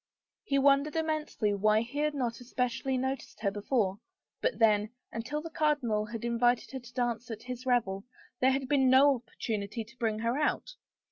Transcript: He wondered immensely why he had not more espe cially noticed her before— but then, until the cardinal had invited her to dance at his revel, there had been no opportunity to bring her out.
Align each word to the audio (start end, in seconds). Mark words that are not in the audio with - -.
He 0.43 0.57
wondered 0.57 0.95
immensely 0.95 1.53
why 1.53 1.81
he 1.81 1.99
had 1.99 2.15
not 2.15 2.23
more 2.23 2.31
espe 2.31 2.65
cially 2.65 2.99
noticed 2.99 3.39
her 3.41 3.51
before— 3.51 3.99
but 4.41 4.57
then, 4.57 4.89
until 5.11 5.43
the 5.43 5.51
cardinal 5.51 6.05
had 6.07 6.25
invited 6.25 6.71
her 6.71 6.79
to 6.79 6.93
dance 6.93 7.29
at 7.29 7.43
his 7.43 7.67
revel, 7.67 8.05
there 8.39 8.49
had 8.49 8.67
been 8.67 8.89
no 8.89 9.13
opportunity 9.17 9.83
to 9.83 9.97
bring 9.97 10.17
her 10.17 10.39
out. 10.39 10.73